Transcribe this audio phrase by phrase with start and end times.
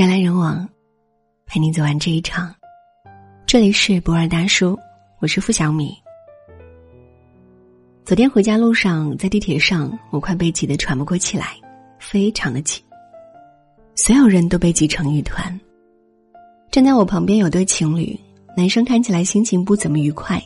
[0.00, 0.66] 人来人往，
[1.44, 2.54] 陪你走完这一场。
[3.44, 4.78] 这里是博尔大叔，
[5.18, 5.94] 我是付小米。
[8.02, 11.48] 昨天回家路上，在地铁上，我快被挤得喘不过气来，
[11.98, 12.82] 非常的挤。
[13.94, 15.60] 所有人都被挤成一团。
[16.70, 18.18] 站在我旁边有对情侣，
[18.56, 20.42] 男生看起来心情不怎么愉快，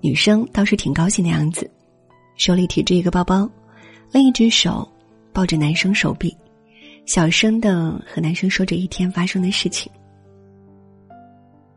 [0.00, 1.70] 女生倒是挺高兴的样子，
[2.34, 3.48] 手里提着一个包包，
[4.10, 4.90] 另一只手
[5.32, 6.36] 抱着男生手臂。
[7.10, 9.90] 小声的和男生说着一天发生的事情，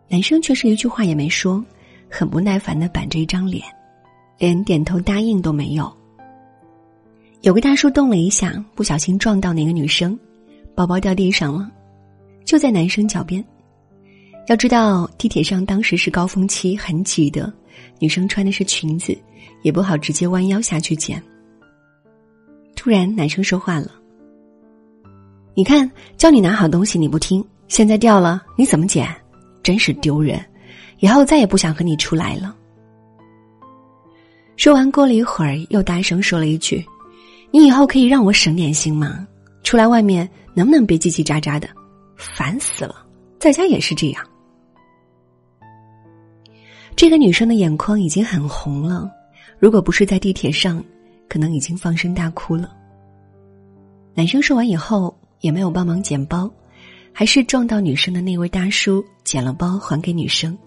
[0.08, 1.66] 男生却是一句话也没说，
[2.08, 3.66] 很不耐烦的板着一张脸，
[4.38, 5.92] 连点头答应都没有。
[7.42, 10.16] 有个大叔动了一下，不小心撞到那个女生，
[10.76, 11.68] 包包掉地上了，
[12.45, 13.44] 就在男生脚边。
[14.45, 17.52] 要知道地铁上当时是高峰期，很挤的，
[17.98, 19.18] 女生穿的是裙子，
[19.64, 21.20] 也不好直接弯腰下去捡。
[22.76, 23.92] 突然，男生说话了。
[25.56, 29.08] 你看，叫你拿好东西你不听，现在掉了你怎么捡？
[29.62, 30.44] 真是丢人！
[31.00, 32.56] 以后再也不想和你出来了。
[34.58, 36.84] 说完，过了一会儿，又大声说了一句
[37.52, 39.28] ：“你以后可以让我省点心吗？
[39.64, 41.70] 出来外面能不能别叽叽喳喳的？
[42.17, 43.06] 烦死了！
[43.40, 44.26] 在家也是这样。”
[46.95, 49.10] 这个女生的眼眶已经很红了，
[49.60, 50.84] 如果不是在地铁上，
[51.30, 52.76] 可能已经放声大哭了。
[54.14, 55.16] 男生说完以后。
[55.44, 56.49] 也没有帮忙捡包，
[57.11, 60.58] 还是撞到女生的那位大叔捡了包还给女生。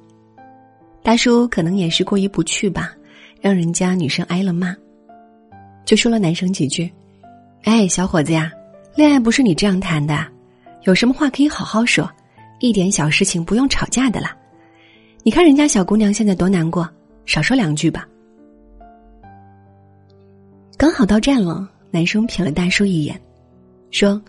[1.02, 2.92] 大叔可能也是过意不去吧，
[3.40, 4.76] 让人家女生挨了骂，
[5.86, 6.92] 就说了男生几句
[7.64, 8.52] ：“哎，小伙子呀，
[8.94, 10.26] 恋爱不是你这样谈的，
[10.82, 12.06] 有什么话可以好好说，
[12.60, 14.36] 一点小事情不用吵架的啦。
[15.22, 16.86] 你看人家小姑娘现在多难过，
[17.24, 18.06] 少说两句吧。”
[20.76, 23.18] 刚好到站了，男生瞥了大叔一眼，
[23.90, 24.20] 说。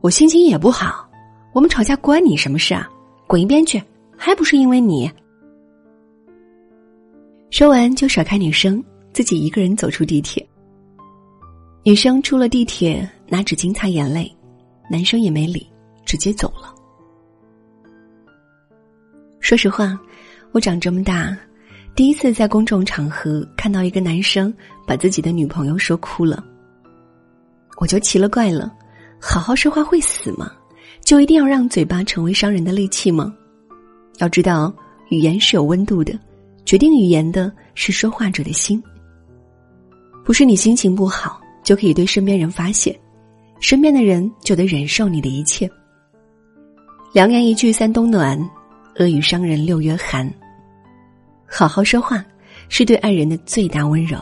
[0.00, 1.06] 我心情也不好，
[1.52, 2.88] 我们吵架关你什么事啊？
[3.26, 3.82] 滚一边去！
[4.16, 5.10] 还不是因为你。
[7.50, 8.82] 说完就甩开女生，
[9.12, 10.46] 自己一个人走出地铁。
[11.82, 14.34] 女生出了地铁，拿纸巾擦眼泪，
[14.90, 15.66] 男生也没理，
[16.06, 16.74] 直接走了。
[19.38, 19.98] 说实话，
[20.52, 21.36] 我长这么大，
[21.94, 24.52] 第一次在公众场合看到一个男生
[24.86, 26.42] 把自己的女朋友说哭了，
[27.76, 28.74] 我就奇了怪了。
[29.20, 30.50] 好好说话会死吗？
[31.04, 33.34] 就一定要让嘴巴成为伤人的利器吗？
[34.18, 34.72] 要知道，
[35.10, 36.18] 语言是有温度的，
[36.64, 38.82] 决定语言的是说话者的心。
[40.24, 42.98] 不是你心情不好就可以对身边人发泄，
[43.60, 45.70] 身边的人就得忍受你的一切。
[47.12, 48.38] 良言一句三冬暖，
[48.98, 50.32] 恶语伤人六月寒。
[51.46, 52.24] 好好说话，
[52.68, 54.18] 是对爱人的最大温柔。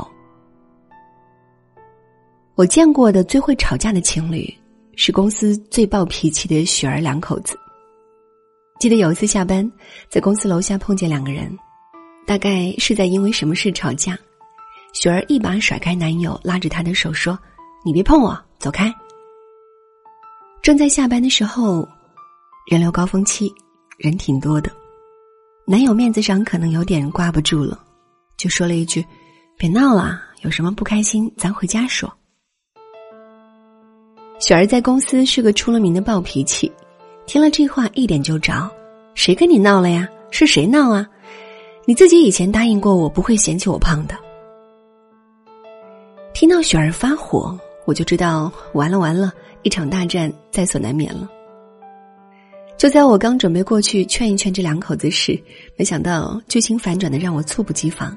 [2.55, 4.53] 我见过的最会吵架的情侣。
[5.01, 7.57] 是公司最暴脾气的雪儿两口子。
[8.81, 9.71] 记得有一次下班，
[10.09, 11.57] 在公司楼下碰见两个人，
[12.27, 14.19] 大概是在因为什么事吵架。
[14.93, 17.39] 雪儿一把甩开男友，拉着他的手说
[17.87, 18.93] ：“你别碰我，走开。”
[20.63, 21.89] 正在下班的时候，
[22.69, 23.55] 人流高峰期，
[23.99, 24.69] 人挺多的，
[25.65, 27.81] 男友面子上可能有点挂不住了，
[28.37, 29.07] 就说了一句
[29.57, 32.13] ：“别闹了，有什么不开心，咱回家说。”
[34.39, 36.71] 雪儿在公司是个出了名的暴脾气，
[37.27, 38.71] 听了这话一点就着。
[39.15, 40.09] 谁跟你闹了呀？
[40.31, 41.07] 是谁闹啊？
[41.85, 44.15] 你自己以前答应过我不会嫌弃我胖的。
[46.33, 49.33] 听到雪儿发火，我就知道完了完了，
[49.63, 51.29] 一场大战在所难免了。
[52.77, 55.37] 就在我刚准备过去劝一劝这两口子时，
[55.77, 58.17] 没想到剧情反转的让我猝不及防。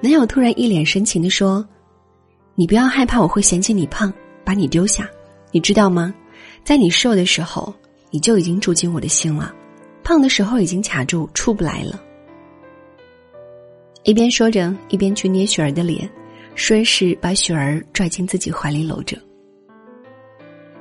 [0.00, 1.62] 男友突然一脸深情的说
[2.56, 4.10] ：“你不要害怕，我会嫌弃你胖。”
[4.44, 5.08] 把你丢下，
[5.50, 6.14] 你知道吗？
[6.64, 7.74] 在你瘦的时候，
[8.10, 9.52] 你就已经住进我的心了；
[10.04, 12.00] 胖的时候已经卡住，出不来了。
[14.04, 16.08] 一边说着，一边去捏雪儿的脸，
[16.54, 19.16] 顺势把雪儿拽进自己怀里搂着。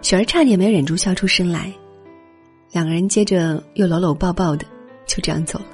[0.01, 1.71] 雪儿差点没忍住笑出声来。
[2.71, 4.65] 两个人接着又搂搂抱抱的，
[5.05, 5.65] 就这样走了。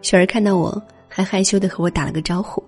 [0.00, 2.62] 雪儿看到我，还害羞的和我打了个招呼。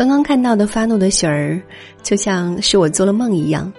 [0.00, 1.60] 刚刚看到的发怒的雪儿，
[2.02, 3.70] 就像是我做了梦一样。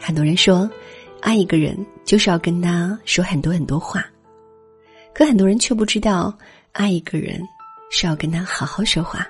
[0.00, 0.70] 很多人说，
[1.20, 4.06] 爱一个人就是要跟他说很多很多话，
[5.12, 6.32] 可很多人却不知道，
[6.70, 7.42] 爱一个人
[7.90, 9.26] 是要跟他好好说话。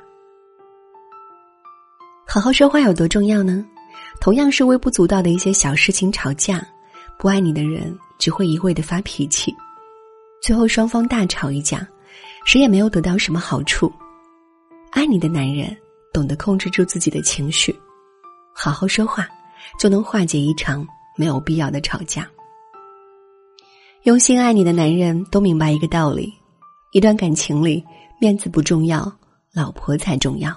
[2.26, 3.64] 好好说话有多重要呢？
[4.20, 6.62] 同样是微不足道的一些小事情吵架，
[7.19, 9.50] 不爱你的人只会一味的发脾气，
[10.42, 11.88] 最后双方大吵一架，
[12.44, 13.90] 谁也没有得到什么好处。
[14.94, 15.76] 爱你的男人
[16.12, 17.75] 懂得控制住自己的情绪，
[18.55, 19.29] 好好说话，
[19.76, 20.87] 就能化解一场
[21.17, 22.31] 没有必要的吵架。
[24.05, 26.32] 用心爱你的男人都明白一个道理：
[26.93, 27.85] 一段感情里，
[28.20, 29.12] 面子不重要，
[29.52, 30.55] 老婆才重要。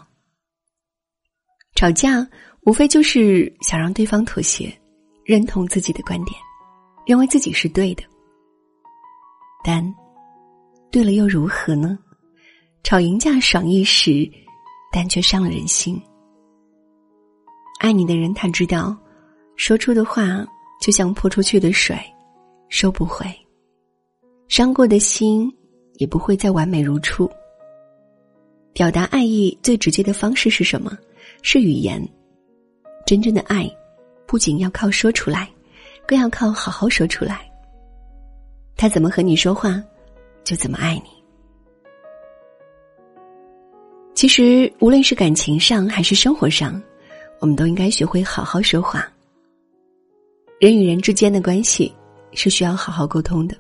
[1.74, 2.26] 吵架
[2.62, 4.72] 无非就是想让对方妥协，
[5.26, 6.40] 认同自己的观点，
[7.08, 8.04] 认为自己是对的。
[9.64, 9.84] 但，
[10.92, 11.98] 对了又如何呢？
[12.88, 14.26] 吵赢架爽一时，
[14.94, 16.02] 但却伤了人心。
[17.82, 18.96] 爱你的人，他知道，
[19.58, 20.48] 说出的话
[20.80, 22.00] 就像泼出去的水。
[22.70, 23.26] 收不回，
[24.48, 25.54] 伤过的心
[25.96, 27.30] 也不会再完美如初。
[28.72, 30.98] 表达爱意最直接的方式是什么？
[31.42, 32.02] 是语言。
[33.06, 33.70] 真正的爱，
[34.26, 35.50] 不仅要靠说出来，
[36.08, 37.52] 更要靠好好说出来。
[38.78, 39.84] 他怎么和你说话，
[40.46, 41.17] 就怎么爱你。
[44.18, 46.82] 其实，无论是感情上还是生活上，
[47.40, 49.08] 我们都应该学会好好说话。
[50.60, 51.94] 人与人之间的关系。
[52.34, 53.56] 是需要好好沟通的。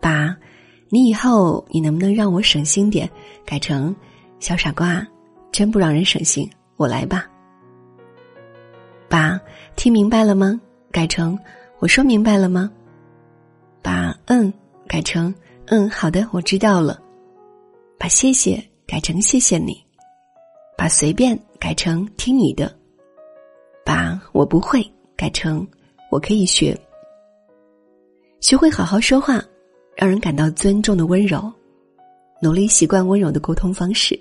[0.00, 0.36] 把
[0.90, 3.08] “你以后你能不能让我省心点”
[3.46, 3.94] 改成
[4.40, 5.06] “小傻瓜，
[5.52, 7.26] 真不让人省心，我来吧。”
[9.08, 9.40] 把
[9.76, 10.60] “听明白了吗”
[10.90, 11.38] 改成
[11.78, 12.70] “我说明白了吗”。
[13.80, 14.52] 把“嗯”
[14.86, 15.34] 改成
[15.68, 17.00] “嗯，好的，我知道了。”
[17.96, 19.84] 把“谢谢”改成“谢谢你”。
[20.76, 22.74] 把“随便”改成“听你的”。
[23.84, 24.82] 把我不会
[25.14, 25.64] 改成
[26.10, 26.74] “我可以学”。
[28.40, 29.44] 学会好好说话，
[29.94, 31.52] 让人感到尊重的温柔，
[32.40, 34.18] 努力习惯温柔的沟通方式。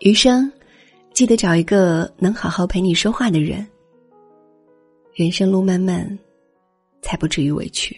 [0.00, 0.52] 余生，
[1.14, 3.66] 记得找一个能好好陪你说话的人。
[5.14, 6.18] 人生路漫漫，
[7.00, 7.96] 才不至于委屈。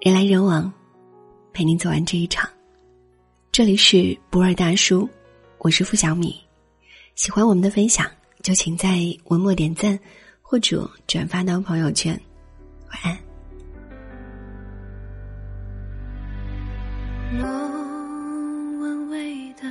[0.00, 0.72] 人来人往，
[1.52, 2.48] 陪你走完这一场。
[3.50, 5.08] 这里是不二大叔，
[5.58, 6.40] 我是付小米。
[7.16, 8.06] 喜欢我们的分享，
[8.40, 9.98] 就请在文末点赞，
[10.40, 12.18] 或者转发到朋友圈。
[12.90, 13.18] 晚安。
[17.32, 17.42] 莫
[18.80, 19.64] 问为的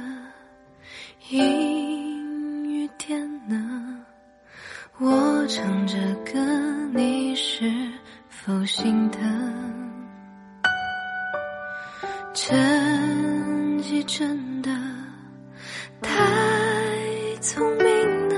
[1.29, 4.05] 阴雨天呢？
[4.97, 5.95] 我唱着
[6.25, 6.37] 歌，
[6.93, 7.71] 你是
[8.27, 9.66] 否心疼？
[12.39, 14.69] 成绩真的
[16.03, 16.13] 太。
[17.41, 18.35] 聪明了，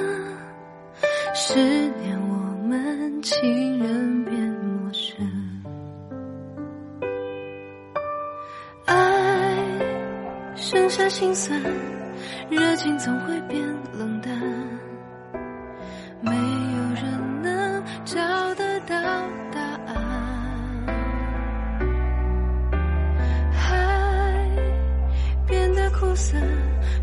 [1.33, 3.37] 十年我们情
[3.79, 5.17] 人变陌生，
[8.85, 9.57] 爱
[10.55, 11.59] 剩下心酸，
[12.49, 13.38] 热情总会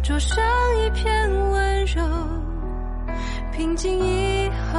[0.06, 0.38] 灼伤
[0.79, 1.85] 一片温。
[1.87, 2.00] 柔，
[3.53, 4.79] 平静以后，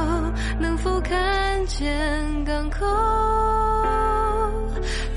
[0.58, 2.86] 能否看见港口？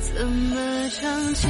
[0.01, 1.49] 怎么唱情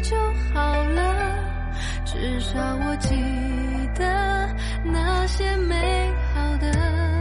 [0.00, 0.16] 就
[0.52, 1.56] 好了。
[2.04, 3.14] 至少我记
[3.94, 7.15] 得那些美好的。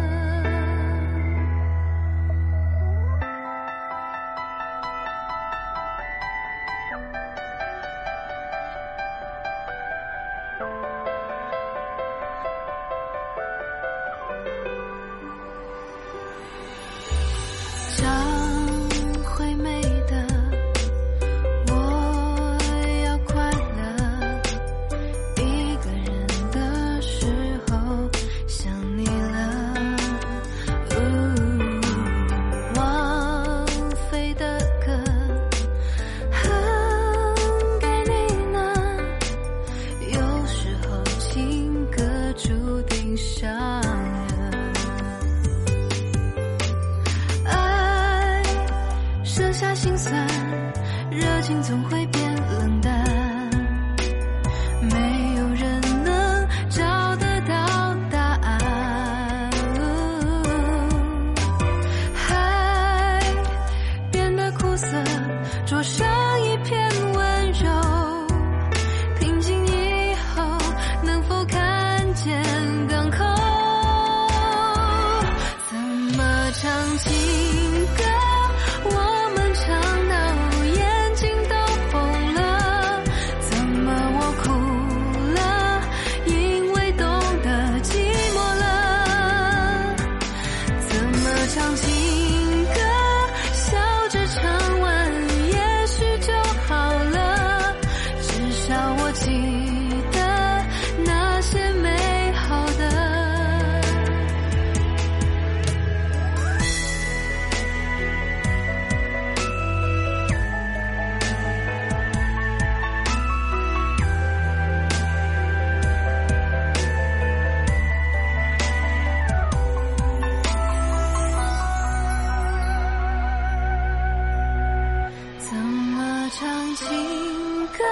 [126.76, 127.84] 情歌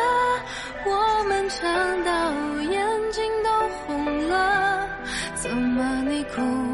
[0.86, 3.50] 我们唱到眼睛都
[3.88, 4.90] 红了
[5.36, 6.73] 怎么你哭？